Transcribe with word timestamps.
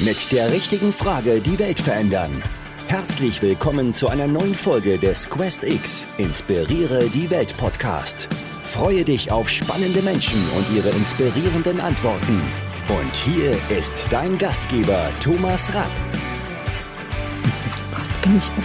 Mit 0.00 0.32
der 0.32 0.50
richtigen 0.50 0.92
Frage 0.92 1.40
die 1.40 1.56
Welt 1.60 1.78
verändern. 1.78 2.42
Herzlich 2.88 3.40
willkommen 3.42 3.92
zu 3.92 4.08
einer 4.08 4.26
neuen 4.26 4.56
Folge 4.56 4.98
des 4.98 5.30
Quest 5.30 5.62
X 5.62 6.08
Inspiriere 6.18 7.08
die 7.10 7.30
Welt 7.30 7.56
Podcast. 7.56 8.28
Freue 8.64 9.04
dich 9.04 9.30
auf 9.30 9.48
spannende 9.48 10.02
Menschen 10.02 10.40
und 10.56 10.76
ihre 10.76 10.88
inspirierenden 10.88 11.80
Antworten. 11.80 12.42
Und 12.88 13.14
hier 13.14 13.52
ist 13.70 14.08
dein 14.10 14.36
Gastgeber 14.36 15.10
Thomas 15.20 15.72
Rapp. 15.72 15.92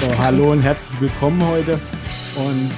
So, 0.01 0.17
hallo 0.17 0.51
und 0.53 0.63
herzlich 0.63 0.99
willkommen 0.99 1.45
heute. 1.47 1.73
Und 2.37 2.71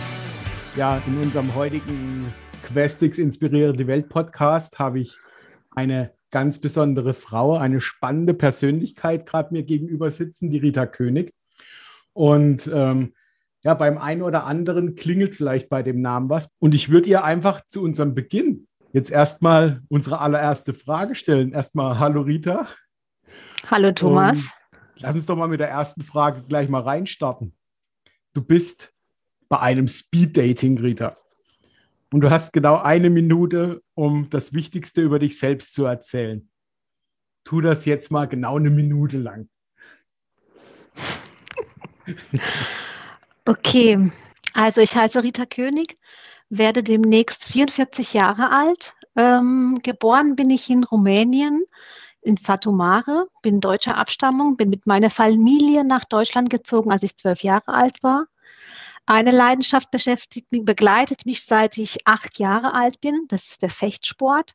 ja, 0.75 1.01
in 1.07 1.21
unserem 1.21 1.55
heutigen 1.55 2.33
Questix 2.63 3.17
Inspiriere 3.17 3.71
die 3.71 3.87
Welt 3.87 4.09
Podcast 4.09 4.77
habe 4.77 4.99
ich 4.99 5.17
eine 5.73 6.11
ganz 6.31 6.59
besondere 6.59 7.13
Frau, 7.13 7.57
eine 7.57 7.81
spannende 7.81 8.33
Persönlichkeit 8.33 9.25
gerade 9.25 9.53
mir 9.53 9.63
gegenüber 9.63 10.09
sitzen, 10.09 10.49
die 10.49 10.57
Rita 10.57 10.85
König. 10.85 11.33
Und 12.13 12.69
ähm, 12.73 13.13
ja, 13.63 13.73
beim 13.73 13.97
einen 13.97 14.23
oder 14.23 14.45
anderen 14.45 14.95
klingelt 14.95 15.35
vielleicht 15.35 15.69
bei 15.69 15.83
dem 15.83 16.01
Namen 16.01 16.29
was. 16.29 16.49
Und 16.59 16.73
ich 16.73 16.89
würde 16.89 17.09
ihr 17.09 17.23
einfach 17.23 17.61
zu 17.67 17.83
unserem 17.83 18.15
Beginn 18.15 18.67
jetzt 18.93 19.11
erstmal 19.11 19.81
unsere 19.89 20.19
allererste 20.19 20.73
Frage 20.73 21.15
stellen. 21.15 21.53
Erstmal, 21.53 21.99
hallo 21.99 22.21
Rita. 22.21 22.67
Hallo 23.69 23.91
Thomas. 23.91 24.39
Und 24.39 24.49
lass 24.97 25.15
uns 25.15 25.25
doch 25.25 25.35
mal 25.35 25.47
mit 25.47 25.59
der 25.59 25.69
ersten 25.69 26.01
Frage 26.01 26.43
gleich 26.47 26.69
mal 26.69 26.81
reinstarten. 26.81 27.53
Du 28.33 28.41
bist 28.41 28.93
bei 29.47 29.59
einem 29.59 29.87
Speed 29.87 30.37
Dating, 30.37 30.77
Rita. 30.79 31.17
Und 32.13 32.21
du 32.21 32.29
hast 32.29 32.51
genau 32.51 32.75
eine 32.75 33.09
Minute, 33.09 33.81
um 33.93 34.29
das 34.29 34.53
Wichtigste 34.53 35.01
über 35.01 35.17
dich 35.17 35.39
selbst 35.39 35.73
zu 35.73 35.85
erzählen. 35.85 36.49
Tu 37.45 37.61
das 37.61 37.85
jetzt 37.85 38.11
mal 38.11 38.27
genau 38.27 38.57
eine 38.57 38.69
Minute 38.69 39.17
lang. 39.17 39.49
Okay, 43.45 44.11
also 44.53 44.81
ich 44.81 44.95
heiße 44.95 45.23
Rita 45.23 45.45
König, 45.45 45.97
werde 46.49 46.83
demnächst 46.83 47.45
44 47.45 48.13
Jahre 48.13 48.51
alt. 48.51 48.93
Ähm, 49.15 49.79
geboren 49.81 50.35
bin 50.35 50.49
ich 50.49 50.69
in 50.69 50.83
Rumänien, 50.83 51.63
in 52.21 52.37
Satumare, 52.37 53.27
bin 53.41 53.61
deutscher 53.61 53.97
Abstammung, 53.97 54.57
bin 54.57 54.69
mit 54.69 54.85
meiner 54.85 55.09
Familie 55.09 55.83
nach 55.83 56.05
Deutschland 56.05 56.49
gezogen, 56.49 56.91
als 56.91 57.03
ich 57.03 57.17
zwölf 57.17 57.41
Jahre 57.41 57.73
alt 57.73 58.03
war. 58.03 58.27
Eine 59.05 59.31
Leidenschaft 59.31 59.91
beschäftigt 59.91 60.51
mich, 60.51 60.63
begleitet 60.63 61.25
mich 61.25 61.43
seit 61.45 61.77
ich 61.77 62.07
acht 62.07 62.39
Jahre 62.39 62.73
alt 62.73 63.01
bin. 63.01 63.25
Das 63.27 63.49
ist 63.49 63.61
der 63.61 63.69
Fechtsport. 63.69 64.53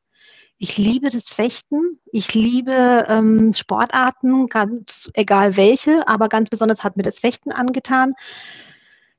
Ich 0.59 0.79
liebe 0.79 1.11
das 1.11 1.31
Fechten. 1.31 2.01
Ich 2.13 2.33
liebe 2.33 3.05
ähm, 3.09 3.53
Sportarten, 3.53 4.47
ganz 4.47 5.11
egal 5.13 5.57
welche, 5.57 6.09
aber 6.09 6.29
ganz 6.29 6.49
besonders 6.49 6.83
hat 6.83 6.97
mir 6.97 7.03
das 7.03 7.19
Fechten 7.19 7.53
angetan. 7.53 8.15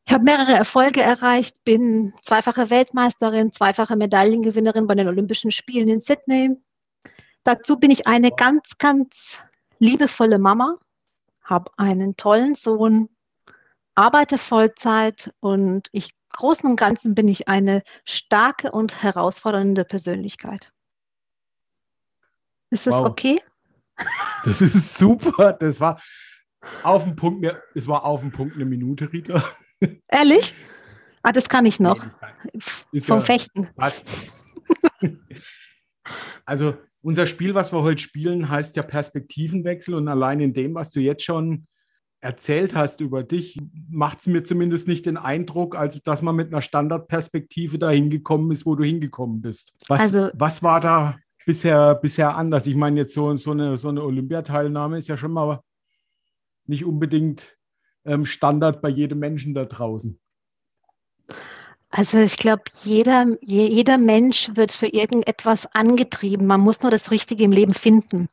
Ich 0.08 0.14
habe 0.14 0.24
mehrere 0.24 0.54
Erfolge 0.54 1.02
erreicht, 1.02 1.64
bin 1.66 2.14
zweifache 2.22 2.70
Weltmeisterin, 2.70 3.52
zweifache 3.52 3.98
Medaillengewinnerin 3.98 4.88
bei 4.88 4.96
den 4.96 5.10
Olympischen 5.10 5.52
Spielen 5.52 5.90
in 5.90 6.00
Sydney. 6.00 6.58
Dazu 7.44 7.78
bin 7.78 7.92
ich 7.92 8.08
eine 8.08 8.32
ganz, 8.32 8.78
ganz 8.78 9.44
liebevolle 9.80 10.40
Mama, 10.40 10.78
habe 11.44 11.72
einen 11.78 12.16
tollen 12.16 12.56
Sohn, 12.56 13.10
arbeite 13.98 14.38
Vollzeit 14.38 15.34
und 15.40 15.90
ich 15.92 16.12
großen 16.34 16.70
und 16.70 16.76
ganzen 16.76 17.16
bin 17.16 17.28
ich 17.28 17.48
eine 17.48 17.82
starke 18.06 18.72
und 18.72 19.02
herausfordernde 19.02 19.86
Persönlichkeit. 19.86 20.72
Ist 22.70 22.86
das 22.86 22.94
wow. 22.94 23.08
okay? 23.08 23.42
Das 24.46 24.62
ist 24.62 24.96
super. 24.96 25.54
Das 25.54 25.82
war 25.82 26.00
auf 26.84 27.04
den 27.04 27.16
Punkt, 27.16 27.46
es 27.74 27.88
war 27.88 28.06
auf 28.06 28.22
den 28.22 28.32
Punkt 28.32 28.56
eine 28.56 28.66
Minute, 28.66 29.12
Rita. 29.12 29.44
Ehrlich? 30.08 30.54
Ah, 31.24 31.32
das 31.32 31.50
kann 31.50 31.66
ich 31.66 31.80
noch. 31.80 32.06
Ist 32.92 33.08
Vom 33.08 33.20
ja, 33.20 33.26
Fechten. 33.26 33.68
Was? 33.76 34.04
also, 36.46 36.78
unser 37.02 37.26
Spiel, 37.26 37.56
was 37.56 37.74
wir 37.74 37.82
heute 37.82 38.02
spielen, 38.02 38.48
heißt 38.48 38.76
ja 38.76 38.84
Perspektivenwechsel 38.84 39.96
und 39.96 40.08
allein 40.08 40.40
in 40.40 40.54
dem, 40.54 40.76
was 40.76 40.92
du 40.92 41.00
jetzt 41.00 41.24
schon 41.24 41.68
erzählt 42.20 42.76
hast 42.76 43.02
über 43.02 43.24
dich, 43.24 43.58
macht 43.90 44.22
es 44.22 44.28
mir 44.28 44.44
zumindest 44.44 44.88
nicht 44.88 45.06
den 45.06 45.18
Eindruck, 45.18 45.78
als 45.78 46.02
dass 46.02 46.22
man 46.22 46.36
mit 46.36 46.48
einer 46.48 46.62
Standardperspektive 46.62 47.78
da 47.78 47.90
hingekommen 47.90 48.52
ist, 48.52 48.66
wo 48.66 48.76
du 48.76 48.84
hingekommen 48.84 49.42
bist. 49.42 49.74
Was, 49.88 50.00
also, 50.00 50.30
was 50.34 50.64
war 50.64 50.82
da 50.82 51.18
bisher, 51.46 51.96
bisher 51.96 52.36
anders? 52.36 52.66
Ich 52.68 52.76
meine, 52.76 53.00
jetzt 53.02 53.14
so, 53.14 53.36
so 53.38 53.52
eine, 53.52 53.78
so 53.78 53.90
eine 53.90 54.04
Olympiateilnahme 54.04 54.98
ist 54.98 55.08
ja 55.08 55.18
schon 55.18 55.32
mal 55.32 55.62
nicht 56.66 56.86
unbedingt 56.86 57.58
ähm, 58.06 58.26
Standard 58.26 58.82
bei 58.82 58.90
jedem 58.90 59.20
Menschen 59.20 59.54
da 59.54 59.66
draußen. 59.66 60.20
Also 61.90 62.20
ich 62.20 62.36
glaube, 62.36 62.64
jeder, 62.84 63.26
jeder 63.42 63.98
Mensch 63.98 64.50
wird 64.56 64.72
für 64.72 64.88
irgendetwas 64.88 65.66
angetrieben. 65.74 66.46
Man 66.46 66.62
muss 66.62 66.82
nur 66.82 66.92
das 66.92 67.12
Richtige 67.12 67.46
im 67.46 67.52
Leben 67.52 67.74
finden. 67.74 68.28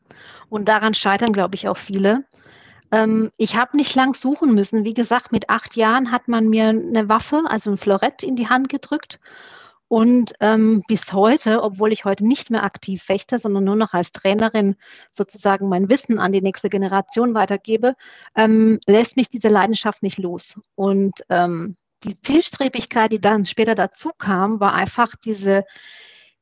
Und 0.48 0.68
daran 0.68 0.94
scheitern, 0.94 1.32
glaube 1.32 1.54
ich, 1.54 1.68
auch 1.68 1.78
viele. 1.78 2.24
Ähm, 2.94 3.32
ich 3.36 3.56
habe 3.56 3.76
nicht 3.76 3.94
lang 3.96 4.14
suchen 4.14 4.54
müssen. 4.54 4.84
Wie 4.84 4.94
gesagt, 4.94 5.32
mit 5.32 5.50
acht 5.50 5.74
Jahren 5.74 6.12
hat 6.12 6.28
man 6.28 6.48
mir 6.48 6.68
eine 6.68 7.08
Waffe, 7.08 7.42
also 7.46 7.72
ein 7.72 7.76
Florett 7.76 8.22
in 8.22 8.36
die 8.36 8.48
Hand 8.48 8.68
gedrückt. 8.68 9.18
Und 9.88 10.32
ähm, 10.40 10.82
bis 10.86 11.12
heute, 11.12 11.62
obwohl 11.62 11.92
ich 11.92 12.04
heute 12.04 12.24
nicht 12.24 12.50
mehr 12.50 12.62
aktiv 12.62 13.02
fechte, 13.02 13.38
sondern 13.38 13.64
nur 13.64 13.76
noch 13.76 13.94
als 13.94 14.12
Trainerin 14.12 14.76
sozusagen 15.10 15.68
mein 15.68 15.88
Wissen 15.88 16.18
an 16.20 16.30
die 16.30 16.40
nächste 16.40 16.68
Generation 16.68 17.34
weitergebe, 17.34 17.94
ähm, 18.36 18.78
lässt 18.86 19.16
mich 19.16 19.28
diese 19.28 19.48
Leidenschaft 19.48 20.02
nicht 20.02 20.18
los. 20.18 20.60
Und 20.76 21.14
ähm, 21.30 21.76
die 22.04 22.14
Zielstrebigkeit, 22.14 23.10
die 23.12 23.20
dann 23.20 23.44
später 23.44 23.74
dazu 23.74 24.10
kam, 24.16 24.60
war 24.60 24.72
einfach 24.72 25.16
diese 25.16 25.64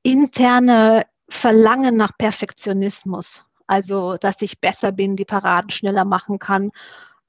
interne 0.02 1.06
Verlangen 1.28 1.96
nach 1.96 2.12
Perfektionismus. 2.18 3.42
Also, 3.72 4.18
dass 4.18 4.42
ich 4.42 4.60
besser 4.60 4.92
bin, 4.92 5.16
die 5.16 5.24
Paraden 5.24 5.70
schneller 5.70 6.04
machen 6.04 6.38
kann. 6.38 6.72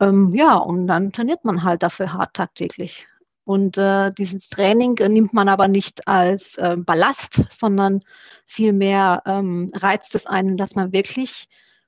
Ähm, 0.02 0.30
ja, 0.34 0.58
und 0.58 0.88
dann 0.88 1.14
trainiert 1.14 1.46
man 1.46 1.64
halt 1.64 1.84
dafür 1.84 2.12
hart 2.12 2.34
tagtäglich. 2.34 3.08
Und 3.46 3.78
äh, 3.78 4.12
dieses 4.12 4.50
Training 4.50 4.98
äh, 4.98 5.08
nimmt 5.08 5.34
man 5.34 5.48
aber 5.48 5.70
nicht 5.70 6.06
als 6.06 6.58
äh, 6.58 6.76
Ballast, 6.78 7.46
sondern 7.50 8.02
vielmehr 8.46 9.24
ähm, 9.26 9.72
reizt 9.74 10.16
es 10.16 10.26
einen, 10.26 10.58
dass 10.58 10.76
man 10.76 10.92
wirklich 10.92 11.46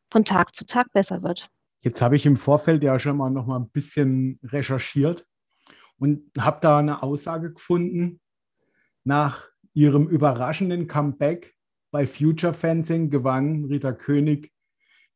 von 0.09 0.23
Tag 0.23 0.55
zu 0.55 0.65
Tag 0.65 0.93
besser 0.93 1.21
wird. 1.21 1.49
Jetzt 1.79 2.01
habe 2.01 2.15
ich 2.15 2.25
im 2.25 2.37
Vorfeld 2.37 2.81
ja 2.81 2.97
schon 2.97 3.17
mal 3.17 3.29
noch 3.29 3.47
mal 3.47 3.59
ein 3.59 3.69
bisschen 3.69 4.39
recherchiert 4.41 5.25
und 5.97 6.31
habe 6.39 6.59
da 6.61 6.79
eine 6.79 7.03
Aussage 7.03 7.51
gefunden. 7.51 8.21
Nach 9.03 9.43
ihrem 9.73 10.07
überraschenden 10.07 10.87
Comeback 10.87 11.54
bei 11.91 12.05
Future 12.05 12.53
Fencing 12.53 13.09
gewann 13.09 13.65
Rita 13.65 13.91
König 13.93 14.51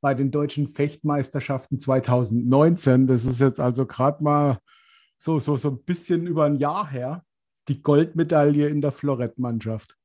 bei 0.01 0.13
den 0.13 0.31
deutschen 0.31 0.67
Fechtmeisterschaften 0.67 1.79
2019. 1.79 3.07
Das 3.07 3.25
ist 3.25 3.39
jetzt 3.39 3.59
also 3.59 3.85
gerade 3.85 4.23
mal 4.23 4.59
so, 5.17 5.39
so, 5.39 5.57
so 5.57 5.69
ein 5.69 5.83
bisschen 5.83 6.25
über 6.25 6.45
ein 6.45 6.55
Jahr 6.55 6.89
her. 6.89 7.23
Die 7.67 7.81
Goldmedaille 7.81 8.67
in 8.67 8.81
der 8.81 8.91
Florettmannschaft. 8.91 9.95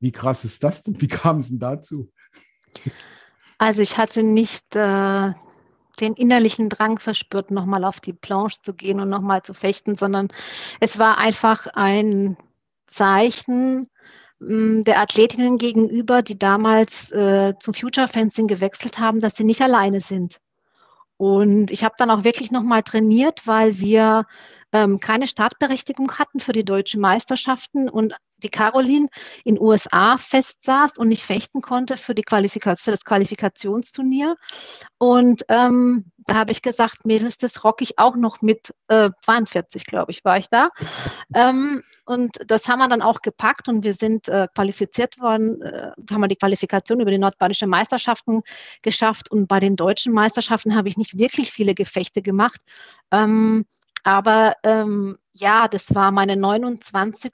Wie 0.00 0.12
krass 0.12 0.44
ist 0.44 0.64
das 0.64 0.82
denn? 0.82 1.00
Wie 1.00 1.08
kam 1.08 1.40
es 1.40 1.48
denn 1.48 1.58
dazu? 1.58 2.10
Also 3.58 3.82
ich 3.82 3.98
hatte 3.98 4.22
nicht 4.22 4.74
äh, 4.74 5.32
den 6.00 6.14
innerlichen 6.14 6.68
Drang 6.68 6.98
verspürt, 6.98 7.50
nochmal 7.50 7.84
auf 7.84 8.00
die 8.00 8.12
Planche 8.12 8.62
zu 8.62 8.74
gehen 8.74 9.00
und 9.00 9.10
nochmal 9.10 9.42
zu 9.42 9.54
fechten, 9.54 9.96
sondern 9.96 10.28
es 10.80 10.98
war 10.98 11.18
einfach 11.18 11.66
ein 11.66 12.36
Zeichen 12.86 13.90
der 14.40 15.00
Athletinnen 15.00 15.58
gegenüber, 15.58 16.22
die 16.22 16.38
damals 16.38 17.10
äh, 17.10 17.54
zum 17.58 17.74
Future 17.74 18.08
Fencing 18.08 18.46
gewechselt 18.46 18.98
haben, 18.98 19.20
dass 19.20 19.36
sie 19.36 19.44
nicht 19.44 19.62
alleine 19.62 20.00
sind. 20.00 20.38
Und 21.16 21.72
ich 21.72 21.82
habe 21.82 21.96
dann 21.98 22.10
auch 22.10 22.22
wirklich 22.22 22.52
nochmal 22.52 22.84
trainiert, 22.84 23.46
weil 23.46 23.80
wir 23.80 24.26
ähm, 24.72 25.00
keine 25.00 25.26
Startberechtigung 25.26 26.18
hatten 26.18 26.38
für 26.38 26.52
die 26.52 26.64
deutschen 26.64 27.00
Meisterschaften 27.00 27.88
und 27.88 28.14
die 28.38 28.48
Caroline 28.48 29.08
in 29.44 29.60
USA 29.60 30.16
festsaß 30.18 30.98
und 30.98 31.08
nicht 31.08 31.22
fechten 31.22 31.60
konnte 31.60 31.96
für, 31.96 32.14
die 32.14 32.22
Qualifikation, 32.22 32.82
für 32.82 32.90
das 32.90 33.04
Qualifikationsturnier. 33.04 34.36
Und 34.98 35.44
ähm, 35.48 36.10
da 36.18 36.34
habe 36.34 36.52
ich 36.52 36.62
gesagt, 36.62 37.04
Mädels, 37.04 37.38
das 37.38 37.64
rock 37.64 37.80
ich 37.82 37.98
auch 37.98 38.16
noch 38.16 38.42
mit 38.42 38.74
äh, 38.88 39.10
42, 39.22 39.84
glaube 39.84 40.10
ich, 40.12 40.24
war 40.24 40.38
ich 40.38 40.48
da. 40.48 40.70
Ähm, 41.34 41.82
und 42.04 42.38
das 42.46 42.68
haben 42.68 42.78
wir 42.78 42.88
dann 42.88 43.02
auch 43.02 43.20
gepackt 43.22 43.68
und 43.68 43.84
wir 43.84 43.94
sind 43.94 44.28
äh, 44.28 44.46
qualifiziert 44.54 45.20
worden, 45.20 45.60
äh, 45.62 45.90
haben 46.10 46.20
wir 46.20 46.28
die 46.28 46.36
Qualifikation 46.36 47.00
über 47.00 47.10
die 47.10 47.18
nordbadische 47.18 47.66
Meisterschaften 47.66 48.42
geschafft. 48.82 49.30
Und 49.30 49.46
bei 49.48 49.60
den 49.60 49.76
deutschen 49.76 50.12
Meisterschaften 50.12 50.74
habe 50.74 50.88
ich 50.88 50.96
nicht 50.96 51.18
wirklich 51.18 51.50
viele 51.50 51.74
Gefechte 51.74 52.22
gemacht. 52.22 52.60
Ähm, 53.10 53.66
aber 54.04 54.54
ähm, 54.62 55.18
ja, 55.32 55.68
das 55.68 55.94
war 55.94 56.12
meine 56.12 56.36
29 56.36 57.32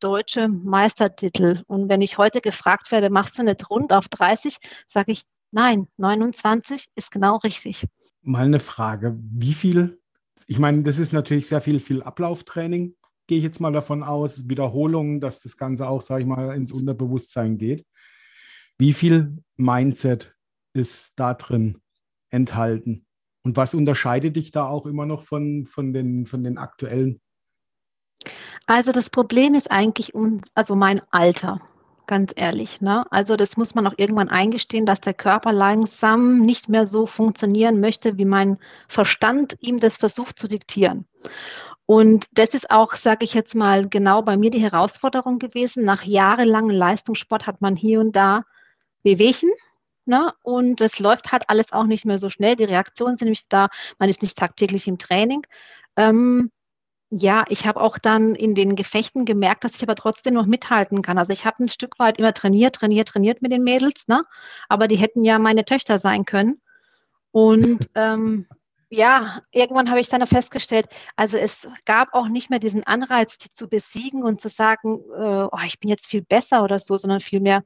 deutsche 0.00 0.48
Meistertitel. 0.48 1.62
Und 1.66 1.88
wenn 1.88 2.00
ich 2.00 2.18
heute 2.18 2.40
gefragt 2.40 2.90
werde, 2.90 3.10
machst 3.10 3.38
du 3.38 3.42
nicht 3.42 3.68
rund 3.70 3.92
auf 3.92 4.08
30, 4.08 4.56
sage 4.86 5.12
ich, 5.12 5.22
nein, 5.50 5.88
29 5.96 6.86
ist 6.94 7.10
genau 7.10 7.36
richtig. 7.38 7.86
Mal 8.22 8.46
eine 8.46 8.60
Frage, 8.60 9.16
wie 9.18 9.54
viel, 9.54 10.00
ich 10.46 10.58
meine, 10.58 10.82
das 10.82 10.98
ist 10.98 11.12
natürlich 11.12 11.48
sehr 11.48 11.60
viel, 11.60 11.80
viel 11.80 12.02
Ablauftraining, 12.02 12.94
gehe 13.26 13.38
ich 13.38 13.44
jetzt 13.44 13.60
mal 13.60 13.72
davon 13.72 14.02
aus, 14.02 14.48
Wiederholungen, 14.48 15.20
dass 15.20 15.40
das 15.40 15.56
Ganze 15.56 15.88
auch, 15.88 16.02
sage 16.02 16.22
ich 16.22 16.28
mal, 16.28 16.54
ins 16.54 16.72
Unterbewusstsein 16.72 17.58
geht. 17.58 17.86
Wie 18.78 18.92
viel 18.92 19.42
Mindset 19.56 20.34
ist 20.72 21.12
da 21.16 21.34
drin 21.34 21.80
enthalten? 22.30 23.06
Und 23.44 23.56
was 23.56 23.74
unterscheidet 23.74 24.36
dich 24.36 24.50
da 24.50 24.66
auch 24.66 24.86
immer 24.86 25.06
noch 25.06 25.22
von, 25.22 25.66
von, 25.66 25.92
den, 25.92 26.26
von 26.26 26.42
den 26.42 26.58
aktuellen? 26.58 27.20
Also 28.66 28.92
das 28.92 29.10
Problem 29.10 29.54
ist 29.54 29.70
eigentlich 29.70 30.12
also 30.54 30.74
mein 30.74 31.02
Alter, 31.10 31.60
ganz 32.06 32.32
ehrlich. 32.34 32.80
Ne? 32.80 33.04
Also 33.10 33.36
das 33.36 33.56
muss 33.56 33.74
man 33.74 33.86
auch 33.86 33.94
irgendwann 33.96 34.28
eingestehen, 34.30 34.86
dass 34.86 35.00
der 35.00 35.14
Körper 35.14 35.52
langsam 35.52 36.40
nicht 36.40 36.68
mehr 36.68 36.86
so 36.86 37.06
funktionieren 37.06 37.80
möchte, 37.80 38.16
wie 38.16 38.24
mein 38.24 38.58
Verstand 38.88 39.56
ihm 39.60 39.78
das 39.78 39.98
versucht 39.98 40.38
zu 40.38 40.48
diktieren. 40.48 41.06
Und 41.86 42.26
das 42.32 42.54
ist 42.54 42.70
auch, 42.70 42.94
sage 42.94 43.24
ich 43.24 43.34
jetzt 43.34 43.54
mal, 43.54 43.86
genau 43.88 44.22
bei 44.22 44.38
mir 44.38 44.50
die 44.50 44.62
Herausforderung 44.62 45.38
gewesen. 45.38 45.84
Nach 45.84 46.02
jahrelangem 46.02 46.70
Leistungssport 46.70 47.46
hat 47.46 47.60
man 47.60 47.76
hier 47.76 48.00
und 48.00 48.16
da 48.16 48.44
Wehwehchen. 49.02 49.50
Ne? 50.06 50.32
Und 50.42 50.80
es 50.80 50.98
läuft 50.98 51.32
halt 51.32 51.50
alles 51.50 51.72
auch 51.72 51.84
nicht 51.84 52.06
mehr 52.06 52.18
so 52.18 52.30
schnell. 52.30 52.56
Die 52.56 52.64
Reaktionen 52.64 53.18
sind 53.18 53.26
nämlich 53.26 53.48
da. 53.48 53.68
Man 53.98 54.08
ist 54.08 54.22
nicht 54.22 54.38
tagtäglich 54.38 54.86
im 54.86 54.98
Training. 54.98 55.46
Ähm, 55.96 56.50
ja, 57.16 57.44
ich 57.48 57.64
habe 57.66 57.80
auch 57.80 57.96
dann 57.98 58.34
in 58.34 58.56
den 58.56 58.74
Gefechten 58.74 59.24
gemerkt, 59.24 59.62
dass 59.62 59.76
ich 59.76 59.82
aber 59.84 59.94
trotzdem 59.94 60.34
noch 60.34 60.46
mithalten 60.46 61.00
kann. 61.00 61.16
Also 61.16 61.32
ich 61.32 61.44
habe 61.44 61.62
ein 61.62 61.68
Stück 61.68 62.00
weit 62.00 62.18
immer 62.18 62.34
trainiert, 62.34 62.74
trainiert, 62.74 63.08
trainiert 63.08 63.40
mit 63.40 63.52
den 63.52 63.62
Mädels, 63.62 64.08
ne? 64.08 64.24
aber 64.68 64.88
die 64.88 64.96
hätten 64.96 65.24
ja 65.24 65.38
meine 65.38 65.64
Töchter 65.64 65.98
sein 65.98 66.24
können. 66.24 66.60
Und 67.30 67.88
ähm, 67.94 68.48
ja, 68.90 69.42
irgendwann 69.52 69.90
habe 69.90 70.00
ich 70.00 70.08
dann 70.08 70.26
festgestellt, 70.26 70.86
also 71.14 71.36
es 71.36 71.68
gab 71.84 72.14
auch 72.14 72.26
nicht 72.26 72.50
mehr 72.50 72.58
diesen 72.58 72.84
Anreiz, 72.84 73.38
die 73.38 73.52
zu 73.52 73.68
besiegen 73.68 74.24
und 74.24 74.40
zu 74.40 74.48
sagen, 74.48 74.98
äh, 75.16 75.44
oh, 75.44 75.64
ich 75.64 75.78
bin 75.78 75.90
jetzt 75.90 76.06
viel 76.06 76.22
besser 76.22 76.64
oder 76.64 76.80
so, 76.80 76.96
sondern 76.96 77.20
vielmehr, 77.20 77.62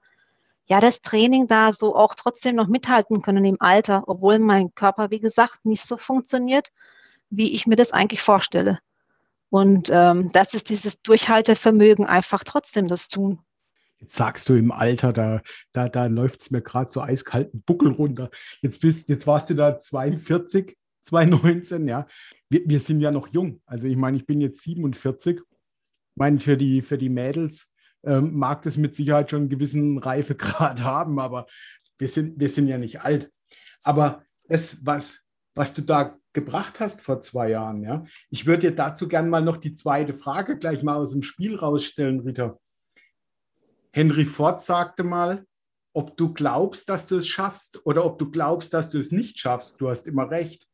ja, 0.66 0.80
das 0.80 1.00
Training 1.00 1.46
da 1.46 1.72
so 1.72 1.96
auch 1.96 2.14
trotzdem 2.14 2.54
noch 2.54 2.66
mithalten 2.66 3.22
können 3.22 3.46
im 3.46 3.56
Alter, 3.60 4.04
obwohl 4.08 4.38
mein 4.38 4.74
Körper, 4.74 5.10
wie 5.10 5.20
gesagt, 5.20 5.64
nicht 5.64 5.88
so 5.88 5.96
funktioniert, 5.96 6.68
wie 7.30 7.52
ich 7.52 7.66
mir 7.66 7.76
das 7.76 7.92
eigentlich 7.92 8.20
vorstelle. 8.20 8.80
Und 9.50 9.88
ähm, 9.90 10.30
das 10.32 10.54
ist 10.54 10.68
dieses 10.68 11.00
Durchhaltevermögen, 11.02 12.06
einfach 12.06 12.44
trotzdem 12.44 12.88
das 12.88 13.08
tun. 13.08 13.40
Jetzt 14.00 14.14
sagst 14.14 14.48
du 14.48 14.54
im 14.54 14.70
Alter, 14.70 15.12
da, 15.12 15.42
da, 15.72 15.88
da 15.88 16.06
läuft 16.06 16.40
es 16.40 16.50
mir 16.50 16.62
gerade 16.62 16.90
so 16.90 17.00
eiskalten 17.00 17.62
Buckel 17.62 17.90
runter. 17.90 18.30
Jetzt, 18.60 18.80
bist, 18.80 19.08
jetzt 19.08 19.26
warst 19.26 19.50
du 19.50 19.54
da 19.54 19.78
42, 19.78 20.76
2019, 21.02 21.88
ja. 21.88 22.06
Wir, 22.48 22.62
wir 22.66 22.80
sind 22.80 23.00
ja 23.00 23.10
noch 23.10 23.28
jung. 23.28 23.60
Also 23.66 23.86
ich 23.86 23.96
meine, 23.96 24.16
ich 24.16 24.26
bin 24.26 24.40
jetzt 24.40 24.62
47. 24.62 25.38
Ich 25.38 25.42
meine, 26.14 26.38
für 26.38 26.56
die, 26.56 26.82
für 26.82 26.98
die 26.98 27.08
Mädels 27.08 27.68
ähm, 28.04 28.34
mag 28.34 28.62
das 28.62 28.76
mit 28.76 28.94
Sicherheit 28.94 29.30
schon 29.30 29.42
einen 29.42 29.48
gewissen 29.48 29.98
Reifegrad 29.98 30.82
haben, 30.82 31.18
aber 31.18 31.46
wir 31.98 32.08
sind, 32.08 32.38
wir 32.38 32.48
sind 32.48 32.68
ja 32.68 32.78
nicht 32.78 33.00
alt. 33.00 33.32
Aber 33.82 34.22
das, 34.48 34.78
was, 34.84 35.20
was 35.54 35.74
du 35.74 35.82
da 35.82 36.16
gebracht 36.38 36.80
hast 36.80 37.00
vor 37.00 37.20
zwei 37.20 37.50
Jahren, 37.50 37.82
ja, 37.82 38.04
ich 38.30 38.46
würde 38.46 38.70
dir 38.70 38.76
dazu 38.76 39.08
gerne 39.08 39.28
mal 39.28 39.42
noch 39.42 39.56
die 39.56 39.74
zweite 39.74 40.14
Frage 40.14 40.58
gleich 40.58 40.82
mal 40.82 40.96
aus 40.96 41.12
dem 41.12 41.22
Spiel 41.22 41.56
rausstellen, 41.56 42.20
Rita. 42.20 42.58
Henry 43.92 44.24
Ford 44.24 44.62
sagte 44.62 45.02
mal, 45.02 45.44
ob 45.92 46.16
du 46.16 46.32
glaubst, 46.32 46.88
dass 46.88 47.06
du 47.06 47.16
es 47.16 47.26
schaffst 47.26 47.84
oder 47.84 48.04
ob 48.04 48.18
du 48.18 48.30
glaubst, 48.30 48.72
dass 48.72 48.90
du 48.90 48.98
es 48.98 49.10
nicht 49.10 49.38
schaffst. 49.38 49.80
Du 49.80 49.88
hast 49.88 50.06
immer 50.06 50.30
recht. 50.30 50.68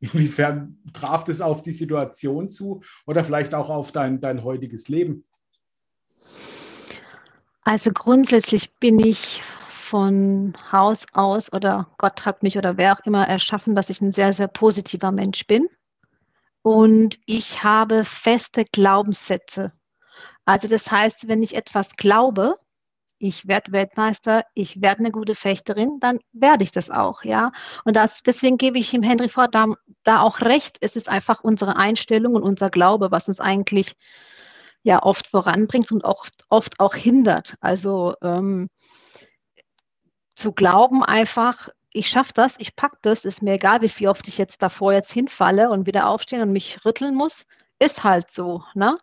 Inwiefern 0.00 0.78
traf 0.92 1.24
das 1.24 1.40
auf 1.40 1.62
die 1.62 1.72
Situation 1.72 2.50
zu 2.50 2.82
oder 3.06 3.24
vielleicht 3.24 3.54
auch 3.54 3.70
auf 3.70 3.92
dein, 3.92 4.20
dein 4.20 4.44
heutiges 4.44 4.88
Leben? 4.88 5.24
Also 7.62 7.90
grundsätzlich 7.90 8.70
bin 8.74 8.98
ich 8.98 9.42
von 9.86 10.54
Haus 10.72 11.06
aus 11.12 11.52
oder 11.52 11.88
Gott 11.98 12.26
hat 12.26 12.42
mich 12.42 12.58
oder 12.58 12.76
wer 12.76 12.92
auch 12.92 13.04
immer 13.04 13.26
erschaffen, 13.26 13.76
dass 13.76 13.88
ich 13.88 14.00
ein 14.00 14.12
sehr, 14.12 14.32
sehr 14.32 14.48
positiver 14.48 15.12
Mensch 15.12 15.46
bin. 15.46 15.68
Und 16.62 17.18
ich 17.26 17.62
habe 17.62 18.04
feste 18.04 18.64
Glaubenssätze. 18.64 19.72
Also 20.44 20.66
das 20.66 20.90
heißt, 20.90 21.28
wenn 21.28 21.42
ich 21.42 21.54
etwas 21.54 21.90
glaube, 21.96 22.58
ich 23.18 23.46
werde 23.46 23.72
Weltmeister, 23.72 24.44
ich 24.54 24.82
werde 24.82 25.00
eine 25.00 25.10
gute 25.12 25.34
Fechterin, 25.34 25.98
dann 26.00 26.18
werde 26.32 26.64
ich 26.64 26.72
das 26.72 26.90
auch, 26.90 27.22
ja. 27.22 27.52
Und 27.84 27.96
das, 27.96 28.22
deswegen 28.22 28.58
gebe 28.58 28.78
ich 28.78 28.92
ihm 28.92 29.02
Henry 29.02 29.28
Ford 29.28 29.54
da, 29.54 29.66
da 30.02 30.20
auch 30.20 30.40
recht. 30.40 30.78
Es 30.80 30.96
ist 30.96 31.08
einfach 31.08 31.42
unsere 31.42 31.76
Einstellung 31.76 32.34
und 32.34 32.42
unser 32.42 32.70
Glaube, 32.70 33.10
was 33.12 33.28
uns 33.28 33.40
eigentlich 33.40 33.94
ja 34.82 35.02
oft 35.02 35.28
voranbringt 35.28 35.90
und 35.92 36.04
oft, 36.04 36.44
oft 36.48 36.78
auch 36.80 36.94
hindert. 36.94 37.54
Also 37.60 38.14
ähm, 38.22 38.68
zu 40.36 40.52
glauben 40.52 41.02
einfach, 41.02 41.68
ich 41.92 42.08
schaffe 42.08 42.32
das, 42.34 42.56
ich 42.58 42.76
packe 42.76 42.98
das, 43.02 43.24
ist 43.24 43.42
mir 43.42 43.54
egal, 43.54 43.80
wie 43.80 43.88
viel 43.88 44.08
oft 44.08 44.28
ich 44.28 44.38
jetzt 44.38 44.62
davor 44.62 44.92
jetzt 44.92 45.12
hinfalle 45.12 45.70
und 45.70 45.86
wieder 45.86 46.08
aufstehen 46.08 46.42
und 46.42 46.52
mich 46.52 46.84
rütteln 46.84 47.14
muss, 47.14 47.46
ist 47.78 48.04
halt 48.04 48.30
so. 48.30 48.62
Ne? 48.74 48.98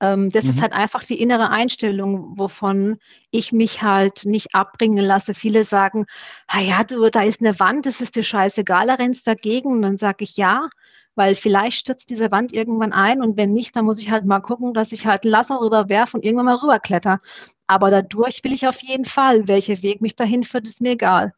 Ähm, 0.00 0.30
das 0.30 0.44
mhm. 0.44 0.50
ist 0.50 0.62
halt 0.62 0.72
einfach 0.72 1.04
die 1.04 1.20
innere 1.20 1.50
Einstellung, 1.50 2.38
wovon 2.38 2.98
ich 3.30 3.52
mich 3.52 3.82
halt 3.82 4.24
nicht 4.24 4.54
abbringen 4.54 5.04
lasse. 5.04 5.34
Viele 5.34 5.64
sagen, 5.64 6.06
ah 6.46 6.60
ja, 6.60 6.82
du, 6.82 7.10
da 7.10 7.22
ist 7.22 7.40
eine 7.40 7.60
Wand, 7.60 7.84
das 7.84 8.00
ist 8.00 8.16
dir 8.16 8.22
scheißegal, 8.22 8.86
da 8.86 8.94
rennst 8.94 9.26
dagegen. 9.26 9.72
Und 9.72 9.82
dann 9.82 9.98
sage 9.98 10.24
ich 10.24 10.36
ja, 10.38 10.70
weil 11.14 11.34
vielleicht 11.34 11.78
stürzt 11.78 12.10
diese 12.10 12.30
Wand 12.30 12.52
irgendwann 12.52 12.92
ein 12.92 13.22
und 13.22 13.36
wenn 13.36 13.52
nicht, 13.52 13.76
dann 13.76 13.84
muss 13.84 13.98
ich 13.98 14.10
halt 14.10 14.24
mal 14.24 14.40
gucken, 14.40 14.74
dass 14.74 14.92
ich 14.92 15.06
halt 15.06 15.24
ein 15.24 15.30
Lasso 15.30 15.56
rüberwerfe 15.56 16.16
und 16.16 16.24
irgendwann 16.24 16.46
mal 16.46 16.56
rüberkletter. 16.56 17.18
Aber 17.66 17.90
dadurch 17.90 18.42
will 18.44 18.52
ich 18.52 18.66
auf 18.66 18.82
jeden 18.82 19.04
Fall. 19.04 19.48
Welcher 19.48 19.82
Weg 19.82 20.00
mich 20.00 20.16
dahin 20.16 20.44
führt, 20.44 20.66
ist 20.66 20.80
mir 20.80 20.92
egal. 20.92 21.32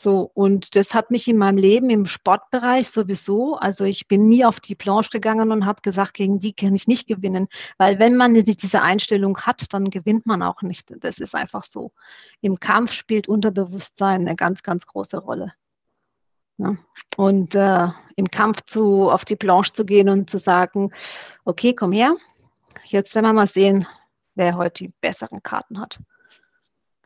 So, 0.00 0.30
und 0.32 0.76
das 0.76 0.94
hat 0.94 1.10
mich 1.10 1.26
in 1.26 1.36
meinem 1.38 1.56
Leben 1.56 1.90
im 1.90 2.06
Sportbereich 2.06 2.88
sowieso, 2.88 3.56
also 3.56 3.84
ich 3.84 4.06
bin 4.06 4.28
nie 4.28 4.44
auf 4.44 4.60
die 4.60 4.76
Planche 4.76 5.10
gegangen 5.10 5.50
und 5.50 5.66
habe 5.66 5.82
gesagt, 5.82 6.14
gegen 6.14 6.38
die 6.38 6.52
kann 6.52 6.72
ich 6.76 6.86
nicht 6.86 7.08
gewinnen. 7.08 7.48
Weil 7.78 7.98
wenn 7.98 8.14
man 8.14 8.30
nicht 8.30 8.62
diese 8.62 8.80
Einstellung 8.82 9.36
hat, 9.40 9.72
dann 9.72 9.90
gewinnt 9.90 10.24
man 10.24 10.44
auch 10.44 10.62
nicht. 10.62 10.94
Das 11.00 11.18
ist 11.18 11.34
einfach 11.34 11.64
so. 11.64 11.90
Im 12.40 12.60
Kampf 12.60 12.92
spielt 12.92 13.26
Unterbewusstsein 13.26 14.20
eine 14.20 14.36
ganz, 14.36 14.62
ganz 14.62 14.86
große 14.86 15.18
Rolle. 15.18 15.52
Ja. 16.58 16.76
Und 17.16 17.54
äh, 17.54 17.88
im 18.16 18.30
Kampf 18.30 18.62
zu, 18.62 19.10
auf 19.10 19.24
die 19.24 19.36
Planche 19.36 19.72
zu 19.72 19.84
gehen 19.84 20.08
und 20.08 20.28
zu 20.28 20.38
sagen, 20.38 20.90
okay, 21.44 21.72
komm 21.72 21.92
her, 21.92 22.16
jetzt 22.84 23.14
werden 23.14 23.26
wir 23.26 23.32
mal 23.32 23.46
sehen, 23.46 23.86
wer 24.34 24.56
heute 24.56 24.84
die 24.84 24.92
besseren 25.00 25.42
Karten 25.42 25.80
hat. 25.80 26.00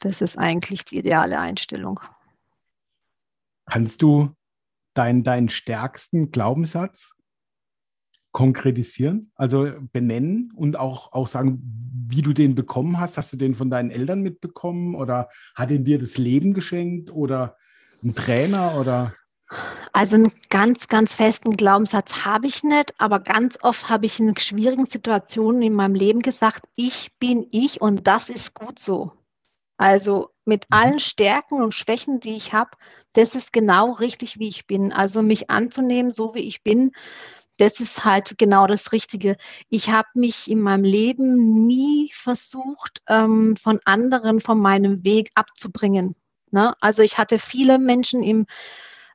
Das 0.01 0.21
ist 0.21 0.39
eigentlich 0.39 0.85
die 0.85 0.99
ideale 0.99 1.39
Einstellung. 1.39 2.01
Kannst 3.67 4.03
du 4.03 4.35
deinen, 4.95 5.23
deinen 5.23 5.49
stärksten 5.49 6.31
Glaubenssatz 6.31 7.13
konkretisieren, 8.33 9.31
also 9.35 9.71
benennen 9.93 10.51
und 10.57 10.79
auch, 10.79 11.13
auch 11.13 11.29
sagen, 11.29 11.61
wie 12.09 12.23
du 12.23 12.33
den 12.33 12.55
bekommen 12.55 12.99
hast? 12.99 13.19
Hast 13.19 13.33
du 13.35 13.37
den 13.37 13.55
von 13.55 13.71
deinen 13.71 13.91
Eltern 13.91 14.23
mitbekommen 14.23 14.95
oder 14.95 15.29
hat 15.55 15.71
ihn 15.71 15.85
dir 15.85 15.99
das 15.99 16.17
Leben 16.17 16.55
geschenkt 16.55 17.11
oder 17.11 17.57
ein 18.03 18.15
Trainer 18.15 18.81
oder? 18.81 19.15
Also 19.93 20.17
einen 20.17 20.33
ganz, 20.49 20.89
ganz 20.89 21.15
festen 21.15 21.57
Glaubenssatz 21.57 22.25
habe 22.25 22.47
ich 22.47 22.63
nicht, 22.63 22.95
aber 22.99 23.21
ganz 23.21 23.59
oft 23.63 23.89
habe 23.89 24.07
ich 24.07 24.19
in 24.21 24.37
schwierigen 24.39 24.87
Situationen 24.87 25.63
in 25.63 25.75
meinem 25.75 25.95
Leben 25.95 26.21
gesagt, 26.21 26.67
ich 26.75 27.11
bin 27.19 27.47
ich 27.51 27.81
und 27.81 28.07
das 28.07 28.31
ist 28.31 28.55
gut 28.55 28.79
so. 28.79 29.13
Also 29.77 30.31
mit 30.45 30.65
mhm. 30.71 30.77
allen 30.77 30.99
Stärken 31.01 31.63
und 31.63 31.75
Schwächen, 31.75 32.21
die 32.21 32.37
ich 32.37 32.53
habe, 32.53 32.71
das 33.13 33.35
ist 33.35 33.53
genau 33.53 33.93
richtig, 33.93 34.39
wie 34.39 34.49
ich 34.49 34.67
bin. 34.67 34.93
Also 34.93 35.23
mich 35.23 35.51
anzunehmen, 35.51 36.11
so 36.11 36.35
wie 36.35 36.47
ich 36.47 36.63
bin, 36.63 36.93
das 37.59 37.81
ist 37.81 38.05
halt 38.05 38.39
genau 38.39 38.67
das 38.67 38.93
Richtige. 38.93 39.37
Ich 39.69 39.91
habe 39.91 40.09
mich 40.15 40.51
in 40.51 40.61
meinem 40.61 40.85
Leben 40.85 41.67
nie 41.67 42.11
versucht, 42.15 43.03
ähm, 43.09 43.57
von 43.57 43.79
anderen 43.85 44.41
von 44.41 44.59
meinem 44.59 45.05
Weg 45.05 45.31
abzubringen. 45.35 46.17
Ne? 46.51 46.75
Also 46.81 47.03
ich 47.03 47.19
hatte 47.19 47.39
viele 47.39 47.79
Menschen 47.79 48.23
im, 48.23 48.47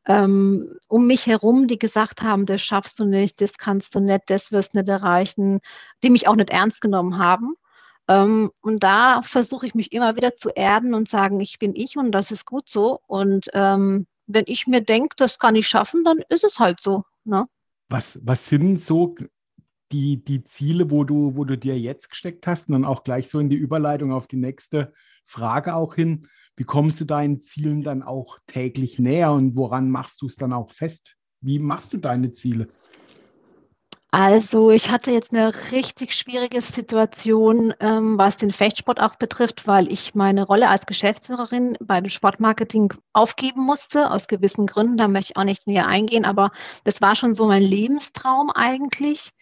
ähm, 0.08 0.78
um 0.88 1.06
mich 1.06 1.28
herum, 1.28 1.68
die 1.68 1.78
gesagt 1.78 2.24
haben, 2.24 2.46
das 2.46 2.62
schaffst 2.62 3.00
du 3.00 3.06
nicht, 3.06 3.42
das 3.42 3.58
kannst 3.58 3.94
du 3.94 4.00
nicht, 4.00 4.24
das 4.28 4.52
wirst 4.52 4.74
du 4.74 4.80
nicht 4.80 4.90
erreichen, 4.90 5.60
die 6.02 6.10
mich 6.10 6.28
auch 6.28 6.36
nicht 6.36 6.50
ernst 6.50 6.82
genommen 6.82 7.18
haben. 7.18 7.56
Ähm, 8.08 8.52
und 8.62 8.84
da 8.84 9.22
versuche 9.22 9.66
ich 9.68 9.76
mich 9.76 9.92
immer 9.92 10.16
wieder 10.16 10.34
zu 10.34 10.50
erden 10.50 10.94
und 10.94 11.10
sagen, 11.10 11.42
ich 11.42 11.60
bin 11.60 11.76
ich 11.76 11.98
und 11.98 12.12
das 12.12 12.32
ist 12.32 12.46
gut 12.46 12.70
so. 12.70 13.02
Und 13.08 13.50
ähm, 13.54 14.08
wenn 14.28 14.46
ich 14.48 14.66
mir 14.66 14.82
denke, 14.82 15.16
das 15.18 15.40
kann 15.40 15.56
ich 15.56 15.68
schaffen, 15.68 16.06
dann 16.06 16.20
ist 16.30 16.46
es 16.46 16.58
halt 16.58 16.80
so. 16.80 17.04
Ne? 17.26 17.46
Was, 17.90 18.20
was 18.24 18.48
sind 18.48 18.82
so 18.82 19.16
die, 19.92 20.24
die 20.24 20.44
Ziele, 20.46 20.90
wo 20.90 21.04
du, 21.04 21.36
wo 21.36 21.44
du 21.44 21.58
dir 21.58 21.78
jetzt 21.78 22.10
gesteckt 22.10 22.48
hast 22.48 22.70
und 22.70 22.74
dann 22.74 22.86
auch 22.86 23.04
gleich 23.04 23.30
so 23.30 23.40
in 23.40 23.50
die 23.50 23.56
Überleitung 23.56 24.14
auf 24.14 24.28
die 24.28 24.38
nächste 24.38 24.94
Frage 25.26 25.76
auch 25.76 25.96
hin. 25.96 26.28
Wie 26.58 26.64
kommst 26.64 27.00
du 27.00 27.06
deinen 27.06 27.40
Zielen 27.40 27.84
dann 27.84 28.04
auch 28.04 28.40
täglich 28.48 29.00
näher 29.00 29.32
und 29.32 29.56
woran 29.56 29.90
machst 29.90 30.22
du 30.22 30.26
es 30.26 30.36
dann 30.36 30.54
auch 30.54 30.72
fest? 30.72 31.16
Wie 31.40 31.60
machst 31.60 31.94
du 31.94 31.98
deine 31.98 32.34
Ziele? 32.34 32.68
Also 34.10 34.72
ich 34.72 34.90
hatte 34.90 35.12
jetzt 35.12 35.34
eine 35.34 35.54
richtig 35.72 36.16
schwierige 36.16 36.62
Situation, 36.62 37.74
ähm, 37.80 38.18
was 38.18 38.38
den 38.38 38.52
Fechtsport 38.52 39.00
auch 39.00 39.16
betrifft, 39.18 39.68
weil 39.68 39.92
ich 39.92 40.16
meine 40.16 40.44
Rolle 40.44 40.70
als 40.70 40.86
Geschäftsführerin 40.86 41.78
bei 41.80 42.02
dem 42.02 42.10
Sportmarketing 42.10 42.94
aufgeben 43.14 43.62
musste, 43.64 44.10
aus 44.10 44.28
gewissen 44.28 44.66
Gründen. 44.66 44.98
Da 44.98 45.08
möchte 45.08 45.34
ich 45.34 45.38
auch 45.38 45.44
nicht 45.44 45.68
näher 45.68 45.88
eingehen, 45.88 46.26
aber 46.26 46.52
das 46.86 47.02
war 47.02 47.16
schon 47.16 47.36
so 47.36 47.48
mein 47.48 47.62
Lebenstraum 47.62 48.50
eigentlich, 48.50 49.34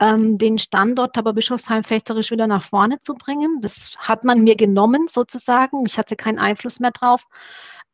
ähm, 0.00 0.38
den 0.38 0.58
Standort 0.58 1.18
aber 1.18 1.32
Bischofsheim 1.32 1.84
fechterisch 1.84 2.30
wieder 2.30 2.46
nach 2.46 2.62
vorne 2.62 3.00
zu 3.00 3.14
bringen. 3.14 3.60
Das 3.60 3.96
hat 3.98 4.24
man 4.24 4.42
mir 4.42 4.56
genommen 4.56 5.08
sozusagen. 5.08 5.84
Ich 5.86 5.98
hatte 5.98 6.16
keinen 6.16 6.38
Einfluss 6.38 6.80
mehr 6.80 6.92
drauf. 6.92 7.24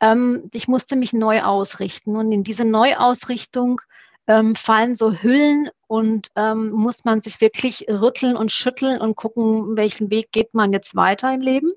Ähm, 0.00 0.50
ich 0.52 0.68
musste 0.68 0.96
mich 0.96 1.12
neu 1.12 1.42
ausrichten 1.42 2.16
und 2.16 2.30
in 2.32 2.44
diese 2.44 2.64
Neuausrichtung 2.64 3.80
ähm, 4.26 4.54
fallen 4.54 4.96
so 4.96 5.12
Hüllen 5.12 5.70
und 5.86 6.28
ähm, 6.36 6.70
muss 6.70 7.04
man 7.04 7.20
sich 7.20 7.40
wirklich 7.40 7.86
rütteln 7.88 8.36
und 8.36 8.52
schütteln 8.52 9.00
und 9.00 9.16
gucken, 9.16 9.76
welchen 9.76 10.10
Weg 10.10 10.32
geht 10.32 10.54
man 10.54 10.72
jetzt 10.72 10.96
weiter 10.96 11.32
im 11.32 11.40
Leben. 11.40 11.72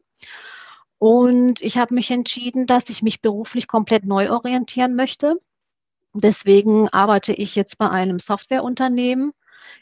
Und 0.98 1.62
ich 1.62 1.77
habe 1.77 1.93
mich 1.93 2.10
entschieden, 2.10 2.65
dass 2.65 2.89
ich 2.89 3.01
mich 3.03 3.22
beruflich 3.22 3.67
komplett 3.67 4.05
neu 4.05 4.31
orientieren 4.31 4.96
möchte. 4.96 5.39
Deswegen 6.13 6.89
arbeite 6.89 7.34
ich 7.34 7.55
jetzt 7.55 7.77
bei 7.77 7.89
einem 7.89 8.19
Softwareunternehmen 8.19 9.34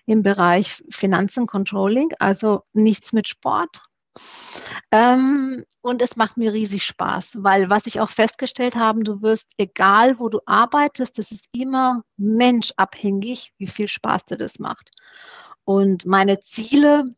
im 0.05 0.23
Bereich 0.23 0.83
Finanzen 0.89 1.47
Controlling, 1.47 2.11
also 2.19 2.63
nichts 2.73 3.13
mit 3.13 3.27
Sport, 3.27 3.81
ähm, 4.91 5.65
und 5.81 6.01
es 6.01 6.15
macht 6.15 6.37
mir 6.37 6.53
riesig 6.53 6.83
Spaß, 6.83 7.37
weil 7.43 7.69
was 7.69 7.85
ich 7.85 7.99
auch 7.99 8.09
festgestellt 8.09 8.75
habe, 8.75 9.03
du 9.03 9.21
wirst, 9.21 9.51
egal 9.57 10.19
wo 10.19 10.29
du 10.29 10.39
arbeitest, 10.45 11.17
das 11.17 11.31
ist 11.31 11.45
immer 11.53 12.03
menschabhängig, 12.17 13.53
wie 13.57 13.67
viel 13.67 13.87
Spaß 13.87 14.25
dir 14.25 14.37
das 14.37 14.59
macht. 14.59 14.91
Und 15.65 16.05
meine 16.05 16.39
Ziele, 16.39 17.15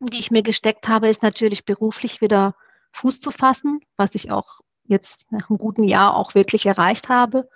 die 0.00 0.20
ich 0.20 0.30
mir 0.30 0.42
gesteckt 0.42 0.88
habe, 0.88 1.08
ist 1.08 1.22
natürlich 1.22 1.64
beruflich 1.64 2.20
wieder 2.20 2.54
Fuß 2.92 3.20
zu 3.20 3.30
fassen, 3.30 3.80
was 3.96 4.14
ich 4.14 4.30
auch 4.30 4.60
jetzt 4.84 5.26
nach 5.30 5.48
einem 5.48 5.58
guten 5.58 5.84
Jahr 5.84 6.16
auch 6.16 6.34
wirklich 6.34 6.66
erreicht 6.66 7.08
habe. 7.08 7.48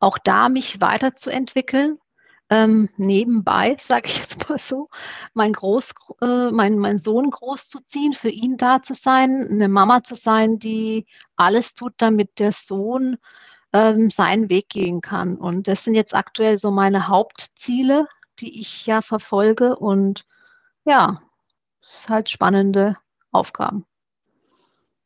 Auch 0.00 0.18
da 0.18 0.48
mich 0.48 0.80
weiterzuentwickeln 0.80 1.98
ähm, 2.50 2.88
nebenbei, 2.96 3.76
sage 3.80 4.08
ich 4.08 4.18
jetzt 4.18 4.48
mal 4.48 4.58
so, 4.58 4.88
mein, 5.34 5.52
Groß, 5.52 5.94
äh, 6.22 6.50
mein, 6.50 6.78
mein 6.78 6.98
Sohn 6.98 7.30
großzuziehen, 7.30 8.12
für 8.12 8.30
ihn 8.30 8.56
da 8.56 8.82
zu 8.82 8.94
sein, 8.94 9.46
eine 9.50 9.68
Mama 9.68 10.02
zu 10.02 10.14
sein, 10.14 10.58
die 10.58 11.06
alles 11.36 11.74
tut, 11.74 11.94
damit 11.98 12.38
der 12.38 12.52
Sohn 12.52 13.16
ähm, 13.72 14.10
seinen 14.10 14.48
Weg 14.48 14.68
gehen 14.70 15.00
kann. 15.00 15.36
Und 15.36 15.68
das 15.68 15.84
sind 15.84 15.94
jetzt 15.94 16.14
aktuell 16.14 16.58
so 16.58 16.70
meine 16.70 17.08
Hauptziele, 17.08 18.06
die 18.40 18.60
ich 18.60 18.86
ja 18.86 19.02
verfolge. 19.02 19.76
Und 19.76 20.24
ja, 20.84 21.22
es 21.82 22.00
ist 22.00 22.08
halt 22.08 22.30
spannende 22.30 22.96
Aufgaben. 23.30 23.84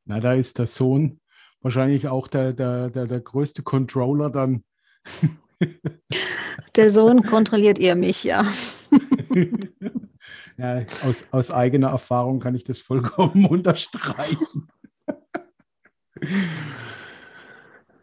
Na, 0.04 0.20
da 0.20 0.34
ist 0.34 0.58
der 0.58 0.66
Sohn 0.66 1.20
wahrscheinlich 1.60 2.08
auch 2.08 2.28
der, 2.28 2.52
der, 2.52 2.90
der, 2.90 3.06
der 3.06 3.20
größte 3.20 3.62
Controller 3.62 4.30
dann. 4.30 4.64
Der 6.76 6.90
Sohn 6.90 7.22
kontrolliert 7.22 7.78
eher 7.78 7.94
mich, 7.94 8.24
ja. 8.24 8.46
ja 10.56 10.84
aus, 11.02 11.24
aus 11.30 11.50
eigener 11.50 11.88
Erfahrung 11.88 12.40
kann 12.40 12.54
ich 12.54 12.64
das 12.64 12.78
vollkommen 12.78 13.46
unterstreichen. 13.50 14.68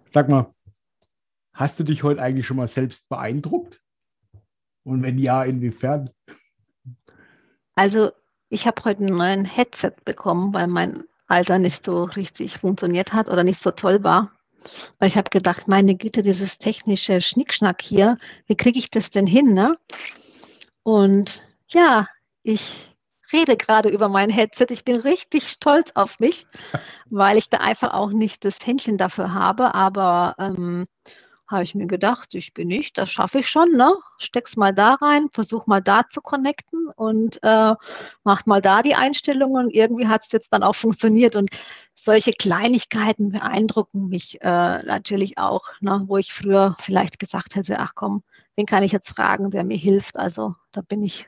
Sag 0.09 0.29
mal, 0.29 0.53
hast 1.53 1.79
du 1.79 1.83
dich 1.83 2.03
heute 2.03 2.21
eigentlich 2.21 2.47
schon 2.47 2.57
mal 2.57 2.67
selbst 2.67 3.09
beeindruckt? 3.09 3.81
Und 4.83 5.03
wenn 5.03 5.17
ja, 5.19 5.43
inwiefern? 5.43 6.09
Also, 7.75 8.11
ich 8.49 8.65
habe 8.65 8.83
heute 8.83 9.05
einen 9.05 9.17
neuen 9.17 9.45
Headset 9.45 9.93
bekommen, 10.03 10.53
weil 10.53 10.67
mein 10.67 11.03
Alter 11.27 11.59
nicht 11.59 11.85
so 11.85 12.03
richtig 12.03 12.57
funktioniert 12.57 13.13
hat 13.13 13.29
oder 13.29 13.43
nicht 13.43 13.61
so 13.61 13.71
toll 13.71 14.03
war. 14.03 14.31
Weil 14.97 15.07
ich 15.07 15.17
habe 15.17 15.29
gedacht, 15.29 15.67
meine 15.67 15.95
Güte, 15.95 16.23
dieses 16.23 16.57
technische 16.57 17.21
Schnickschnack 17.21 17.81
hier, 17.81 18.17
wie 18.45 18.55
kriege 18.55 18.79
ich 18.79 18.89
das 18.89 19.09
denn 19.09 19.27
hin? 19.27 19.53
Ne? 19.53 19.77
Und 20.83 21.41
ja, 21.69 22.07
ich 22.43 22.89
rede 23.31 23.57
gerade 23.57 23.89
über 23.89 24.09
mein 24.09 24.29
Headset. 24.29 24.67
Ich 24.69 24.83
bin 24.83 24.97
richtig 24.97 25.47
stolz 25.47 25.91
auf 25.95 26.19
mich, 26.19 26.45
weil 27.09 27.37
ich 27.37 27.49
da 27.49 27.57
einfach 27.57 27.93
auch 27.93 28.11
nicht 28.11 28.45
das 28.45 28.65
Händchen 28.65 28.97
dafür 28.97 29.33
habe. 29.33 29.75
Aber 29.75 30.35
ähm, 30.39 30.85
habe 31.49 31.63
ich 31.63 31.73
mir 31.73 31.87
gedacht, 31.87 32.35
ich 32.35 32.53
bin 32.53 32.67
nicht, 32.67 32.97
das 32.97 33.09
schaffe 33.09 33.39
ich 33.39 33.49
schon, 33.49 33.71
ne? 33.71 33.95
Steck's 34.19 34.55
mal 34.55 34.73
da 34.73 34.93
rein, 34.93 35.29
versuch 35.31 35.65
mal 35.65 35.81
da 35.81 36.03
zu 36.07 36.21
connecten 36.21 36.89
und 36.95 37.39
äh, 37.41 37.73
mach 38.23 38.45
mal 38.45 38.61
da 38.61 38.83
die 38.83 38.93
Einstellungen. 38.93 39.71
Irgendwie 39.71 40.07
hat 40.07 40.23
es 40.23 40.31
jetzt 40.31 40.53
dann 40.53 40.61
auch 40.61 40.75
funktioniert 40.75 41.35
und 41.35 41.49
solche 41.95 42.31
Kleinigkeiten 42.31 43.31
beeindrucken 43.31 44.09
mich 44.09 44.39
äh, 44.41 44.83
natürlich 44.83 45.39
auch, 45.39 45.63
ne? 45.81 46.03
wo 46.05 46.17
ich 46.17 46.31
früher 46.31 46.75
vielleicht 46.79 47.17
gesagt 47.17 47.55
hätte, 47.55 47.79
ach 47.79 47.93
komm, 47.95 48.23
wen 48.55 48.67
kann 48.67 48.83
ich 48.83 48.91
jetzt 48.91 49.09
fragen, 49.09 49.49
der 49.49 49.63
mir 49.63 49.77
hilft? 49.77 50.17
Also 50.17 50.55
da 50.71 50.81
bin 50.81 51.01
ich 51.01 51.27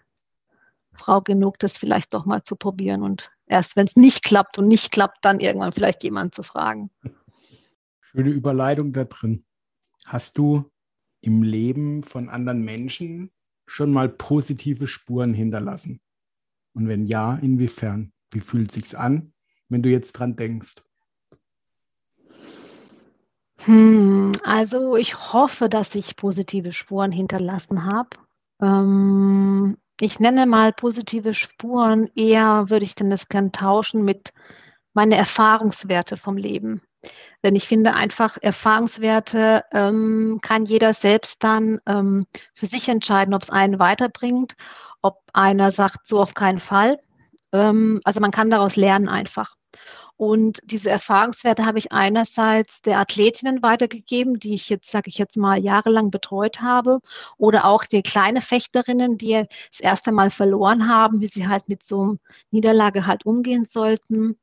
Frau 0.93 1.21
genug, 1.21 1.57
das 1.57 1.79
vielleicht 1.79 2.13
doch 2.13 2.25
mal 2.25 2.43
zu 2.43 2.55
probieren 2.55 3.01
und 3.01 3.31
erst 3.47 3.75
wenn 3.75 3.87
es 3.87 3.95
nicht 3.95 4.23
klappt 4.23 4.59
und 4.59 4.67
nicht 4.67 4.91
klappt, 4.91 5.25
dann 5.25 5.39
irgendwann 5.39 5.71
vielleicht 5.71 6.03
jemanden 6.03 6.31
zu 6.31 6.43
fragen. 6.43 6.91
Schöne 8.01 8.29
Überleitung 8.29 8.93
da 8.93 9.05
drin. 9.05 9.43
Hast 10.11 10.37
du 10.37 10.69
im 11.21 11.41
Leben 11.41 12.03
von 12.03 12.27
anderen 12.27 12.65
Menschen 12.65 13.31
schon 13.65 13.93
mal 13.93 14.09
positive 14.09 14.89
Spuren 14.89 15.33
hinterlassen? 15.33 16.01
Und 16.73 16.89
wenn 16.89 17.05
ja, 17.05 17.35
inwiefern? 17.35 18.11
Wie 18.29 18.41
fühlt 18.41 18.67
es 18.67 18.73
sich 18.73 18.97
an, 18.97 19.31
wenn 19.69 19.83
du 19.83 19.89
jetzt 19.89 20.11
dran 20.11 20.35
denkst? 20.35 20.75
Hm, 23.59 24.33
also 24.43 24.97
ich 24.97 25.31
hoffe, 25.31 25.69
dass 25.69 25.95
ich 25.95 26.17
positive 26.17 26.73
Spuren 26.73 27.13
hinterlassen 27.13 27.85
habe. 27.85 28.09
Ähm, 28.61 29.77
ich 29.97 30.19
nenne 30.19 30.45
mal 30.45 30.73
positive 30.73 31.33
Spuren, 31.33 32.11
eher 32.15 32.69
würde 32.69 32.83
ich 32.83 32.95
denn 32.95 33.09
das 33.09 33.29
gern 33.29 33.53
tauschen 33.53 34.03
mit 34.03 34.33
meinen 34.93 35.13
Erfahrungswerte 35.13 36.17
vom 36.17 36.35
Leben. 36.35 36.81
Denn 37.43 37.55
ich 37.55 37.67
finde 37.67 37.93
einfach, 37.93 38.37
Erfahrungswerte 38.41 39.63
ähm, 39.71 40.39
kann 40.41 40.65
jeder 40.65 40.93
selbst 40.93 41.43
dann 41.43 41.79
ähm, 41.87 42.27
für 42.53 42.65
sich 42.65 42.87
entscheiden, 42.87 43.33
ob 43.33 43.41
es 43.43 43.49
einen 43.49 43.79
weiterbringt, 43.79 44.55
ob 45.01 45.21
einer 45.33 45.71
sagt, 45.71 46.07
so 46.07 46.19
auf 46.21 46.33
keinen 46.33 46.59
Fall. 46.59 46.99
Ähm, 47.51 48.01
also 48.03 48.19
man 48.19 48.31
kann 48.31 48.49
daraus 48.49 48.75
lernen 48.75 49.09
einfach. 49.09 49.55
Und 50.21 50.59
diese 50.63 50.91
Erfahrungswerte 50.91 51.65
habe 51.65 51.79
ich 51.79 51.91
einerseits 51.91 52.83
der 52.83 52.99
Athletinnen 52.99 53.63
weitergegeben, 53.63 54.39
die 54.39 54.53
ich 54.53 54.69
jetzt, 54.69 54.91
sage 54.91 55.07
ich 55.07 55.17
jetzt 55.17 55.35
mal, 55.35 55.57
jahrelang 55.59 56.11
betreut 56.11 56.61
habe, 56.61 56.99
oder 57.37 57.65
auch 57.65 57.85
die 57.85 58.03
kleine 58.03 58.41
Fechterinnen, 58.41 59.17
die 59.17 59.47
das 59.71 59.79
erste 59.79 60.11
Mal 60.11 60.29
verloren 60.29 60.87
haben, 60.87 61.21
wie 61.21 61.27
sie 61.27 61.47
halt 61.47 61.67
mit 61.67 61.81
so 61.81 62.01
einer 62.03 62.17
Niederlage 62.51 63.07
halt 63.07 63.25
umgehen 63.25 63.65
sollten. 63.65 64.37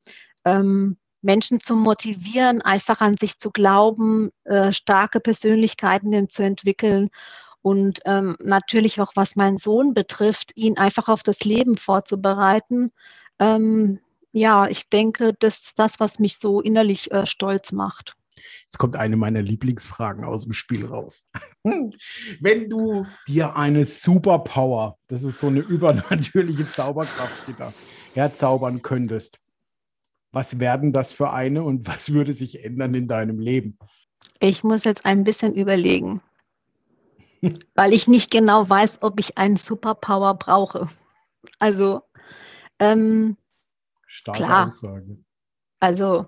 Ähm, 0.44 0.96
Menschen 1.22 1.60
zu 1.60 1.74
motivieren, 1.74 2.62
einfach 2.62 3.00
an 3.00 3.16
sich 3.16 3.38
zu 3.38 3.50
glauben, 3.50 4.30
äh, 4.44 4.72
starke 4.72 5.20
Persönlichkeiten 5.20 6.28
zu 6.28 6.42
entwickeln 6.42 7.10
und 7.62 8.00
ähm, 8.04 8.36
natürlich 8.40 9.00
auch 9.00 9.12
was 9.14 9.36
meinen 9.36 9.56
Sohn 9.56 9.94
betrifft, 9.94 10.52
ihn 10.54 10.78
einfach 10.78 11.08
auf 11.08 11.22
das 11.22 11.40
Leben 11.40 11.76
vorzubereiten. 11.76 12.92
Ähm, 13.38 14.00
ja, 14.32 14.68
ich 14.68 14.88
denke, 14.88 15.34
das 15.38 15.60
ist 15.60 15.78
das, 15.78 15.98
was 15.98 16.18
mich 16.18 16.38
so 16.38 16.60
innerlich 16.60 17.10
äh, 17.10 17.26
stolz 17.26 17.72
macht. 17.72 18.14
Jetzt 18.62 18.78
kommt 18.78 18.96
eine 18.96 19.16
meiner 19.16 19.42
Lieblingsfragen 19.42 20.24
aus 20.24 20.44
dem 20.44 20.52
Spiel 20.52 20.86
raus. 20.86 21.24
Wenn 22.40 22.68
du 22.68 23.06
dir 23.26 23.56
eine 23.56 23.84
Superpower, 23.84 24.98
das 25.08 25.22
ist 25.22 25.38
so 25.38 25.48
eine 25.48 25.60
übernatürliche 25.60 26.70
Zauberkraft, 26.70 27.48
wieder, 27.48 27.72
herzaubern 28.14 28.82
könntest, 28.82 29.38
was 30.38 30.60
werden 30.60 30.92
das 30.92 31.12
für 31.12 31.30
eine 31.32 31.64
und 31.64 31.88
was 31.88 32.12
würde 32.12 32.32
sich 32.32 32.64
ändern 32.64 32.94
in 32.94 33.08
deinem 33.08 33.40
Leben? 33.40 33.76
Ich 34.38 34.62
muss 34.62 34.84
jetzt 34.84 35.04
ein 35.04 35.24
bisschen 35.24 35.52
überlegen, 35.52 36.22
weil 37.74 37.92
ich 37.92 38.06
nicht 38.06 38.30
genau 38.30 38.70
weiß, 38.70 38.98
ob 39.02 39.18
ich 39.18 39.36
einen 39.36 39.56
Superpower 39.56 40.34
brauche. 40.34 40.88
Also, 41.58 42.02
ähm, 42.78 43.36
Starke 44.06 44.44
klar. 44.44 44.66
Aussage. 44.68 45.18
Also, 45.80 46.26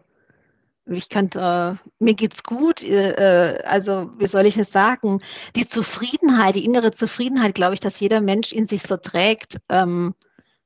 ich 0.86 1.08
könnte, 1.08 1.78
äh, 1.78 1.88
mir 2.02 2.14
geht's 2.14 2.42
gut, 2.42 2.82
äh, 2.82 3.12
äh, 3.12 3.62
also 3.62 4.10
wie 4.18 4.26
soll 4.26 4.44
ich 4.44 4.58
es 4.58 4.72
sagen? 4.72 5.22
Die 5.54 5.68
Zufriedenheit, 5.68 6.56
die 6.56 6.64
innere 6.64 6.90
Zufriedenheit, 6.90 7.54
glaube 7.54 7.74
ich, 7.74 7.80
dass 7.80 8.00
jeder 8.00 8.20
Mensch 8.20 8.50
in 8.50 8.66
sich 8.66 8.82
so 8.82 8.96
trägt, 8.96 9.60
ähm, 9.68 10.16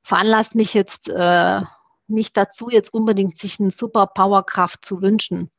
veranlasst 0.01 0.55
mich 0.55 0.73
jetzt, 0.73 1.09
äh, 1.09 1.61
nicht 2.07 2.37
dazu, 2.37 2.69
jetzt 2.69 2.93
unbedingt 2.93 3.37
sich 3.37 3.59
eine 3.59 3.71
Superpowerkraft 3.71 4.85
zu 4.85 5.01
wünschen. 5.01 5.49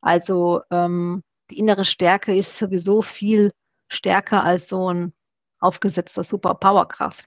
Also 0.00 0.62
ähm, 0.70 1.22
die 1.50 1.58
innere 1.58 1.84
Stärke 1.84 2.34
ist 2.34 2.58
sowieso 2.58 3.02
viel 3.02 3.52
stärker 3.88 4.44
als 4.44 4.68
so 4.68 4.92
ein 4.92 5.12
aufgesetzter 5.60 6.22
Superpowerkraft. 6.22 7.26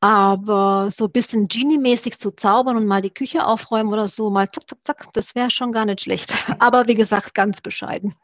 Aber 0.00 0.88
so 0.90 1.04
ein 1.04 1.12
bisschen 1.12 1.48
Genie-mäßig 1.48 2.18
zu 2.18 2.30
zaubern 2.30 2.78
und 2.78 2.86
mal 2.86 3.02
die 3.02 3.12
Küche 3.12 3.44
aufräumen 3.44 3.92
oder 3.92 4.08
so, 4.08 4.30
mal 4.30 4.48
zack, 4.48 4.66
zack, 4.66 4.78
zack, 4.84 5.12
das 5.12 5.34
wäre 5.34 5.50
schon 5.50 5.72
gar 5.72 5.84
nicht 5.84 6.00
schlecht. 6.00 6.32
Aber 6.58 6.86
wie 6.86 6.94
gesagt, 6.94 7.34
ganz 7.34 7.60
bescheiden. 7.60 8.14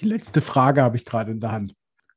Die 0.00 0.06
letzte 0.06 0.40
Frage 0.40 0.82
habe 0.82 0.96
ich 0.96 1.04
gerade 1.04 1.30
in 1.30 1.40
der 1.40 1.52
Hand. 1.52 1.74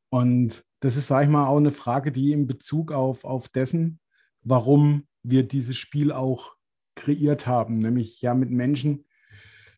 Und 0.10 0.64
das 0.80 0.98
ist, 0.98 1.08
sage 1.08 1.26
ich 1.26 1.32
mal, 1.32 1.48
auch 1.48 1.58
eine 1.58 1.72
Frage, 1.72 2.12
die 2.12 2.32
in 2.32 2.48
Bezug 2.48 2.92
auf, 2.92 3.24
auf 3.24 3.50
dessen, 3.50 4.00
warum 4.42 5.08
wir 5.24 5.44
dieses 5.44 5.78
Spiel 5.78 6.12
auch 6.12 6.56
kreiert 6.96 7.48
haben, 7.48 7.80
nämlich 7.80 8.22
ja 8.22 8.34
mit 8.34 8.52
Menschen 8.52 9.06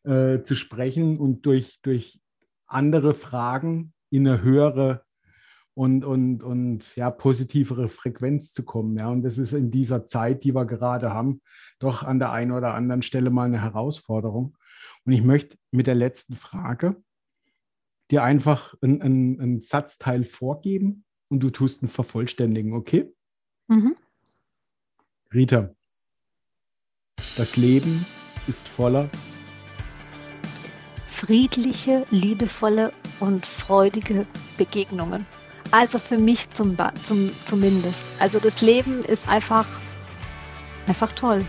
äh, 0.03 0.41
zu 0.41 0.55
sprechen 0.55 1.17
und 1.17 1.45
durch, 1.45 1.79
durch 1.81 2.21
andere 2.67 3.13
Fragen 3.13 3.93
in 4.09 4.27
eine 4.27 4.41
höhere 4.41 5.05
und, 5.75 6.05
und, 6.05 6.43
und 6.43 6.95
ja, 6.95 7.09
positivere 7.09 7.89
Frequenz 7.89 8.53
zu 8.53 8.63
kommen. 8.63 8.97
Ja. 8.97 9.09
Und 9.09 9.23
das 9.23 9.37
ist 9.37 9.53
in 9.53 9.71
dieser 9.71 10.05
Zeit, 10.05 10.43
die 10.43 10.53
wir 10.53 10.65
gerade 10.65 11.11
haben, 11.11 11.41
doch 11.79 12.03
an 12.03 12.19
der 12.19 12.31
einen 12.31 12.51
oder 12.51 12.73
anderen 12.75 13.01
Stelle 13.01 13.29
mal 13.29 13.45
eine 13.45 13.61
Herausforderung. 13.61 14.57
Und 15.05 15.13
ich 15.13 15.23
möchte 15.23 15.57
mit 15.71 15.87
der 15.87 15.95
letzten 15.95 16.35
Frage 16.35 17.01
dir 18.11 18.23
einfach 18.23 18.75
einen 18.81 19.59
Satzteil 19.59 20.23
vorgeben 20.23 21.05
und 21.29 21.39
du 21.39 21.49
tust 21.49 21.81
ihn 21.81 21.87
vervollständigen, 21.87 22.73
okay? 22.73 23.11
Mhm. 23.67 23.95
Rita, 25.33 25.73
das 27.37 27.57
Leben 27.57 28.05
ist 28.47 28.67
voller 28.67 29.09
friedliche, 31.07 32.05
liebevolle 32.11 32.91
und 33.19 33.47
freudige 33.47 34.27
Begegnungen. 34.57 35.25
Also 35.71 35.97
für 35.97 36.19
mich 36.19 36.51
zum, 36.51 36.77
zum, 37.07 37.31
zumindest. 37.47 38.03
Also 38.19 38.39
das 38.39 38.61
Leben 38.61 39.03
ist 39.05 39.27
einfach, 39.27 39.65
einfach 40.85 41.11
toll. 41.13 41.45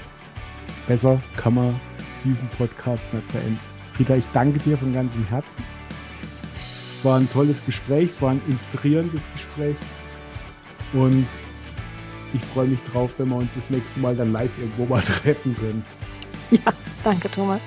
Besser 0.87 1.21
kann 1.37 1.55
man 1.55 1.81
diesen 2.25 2.49
Podcast 2.51 3.13
nicht 3.13 3.27
beenden. 3.33 3.61
Rita, 3.99 4.15
ich 4.15 4.27
danke 4.33 4.61
dir 4.61 4.79
von 4.79 4.95
ganzem 4.95 5.27
Herzen. 5.27 5.63
Es 6.99 7.05
war 7.05 7.19
ein 7.19 7.31
tolles 7.31 7.63
Gespräch, 7.67 8.11
es 8.11 8.23
war 8.23 8.31
ein 8.31 8.43
inspirierendes 8.47 9.25
Gespräch. 9.35 9.77
Und 10.93 11.27
ich 12.35 12.43
freue 12.53 12.67
mich 12.67 12.81
drauf, 12.93 13.11
wenn 13.19 13.29
wir 13.29 13.37
uns 13.37 13.51
das 13.55 13.71
nächste 13.71 14.01
Mal 14.01 14.17
dann 14.17 14.33
live 14.33 14.51
irgendwo 14.59 14.85
mal 14.87 15.03
treffen 15.23 15.55
können. 15.55 15.85
Ja, 16.51 16.73
danke, 17.03 17.31
Thomas. 17.31 17.61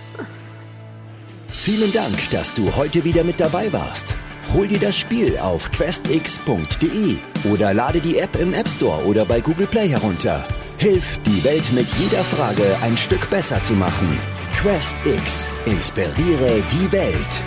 Vielen 1.48 1.92
Dank, 1.92 2.30
dass 2.30 2.54
du 2.54 2.76
heute 2.76 3.04
wieder 3.04 3.24
mit 3.24 3.40
dabei 3.40 3.72
warst. 3.74 4.16
Hol 4.54 4.68
dir 4.68 4.80
das 4.80 4.98
Spiel 4.98 5.38
auf 5.40 5.70
questx.de 5.72 7.18
oder 7.52 7.74
lade 7.74 8.00
die 8.00 8.18
App 8.18 8.40
im 8.40 8.54
App 8.54 8.70
Store 8.70 9.04
oder 9.06 9.26
bei 9.26 9.42
Google 9.42 9.68
Play 9.68 9.90
herunter. 9.90 10.48
Hilf, 10.78 11.18
die 11.26 11.44
Welt 11.44 11.74
mit 11.74 11.88
jeder 12.00 12.24
Frage 12.24 12.64
ein 12.82 12.96
Stück 12.96 13.30
besser 13.30 13.62
zu 13.62 13.74
machen. 13.74 14.18
Quest 14.56 14.96
X. 15.06 15.50
Inspiriere 15.66 16.62
die 16.72 16.92
Welt. 16.92 17.44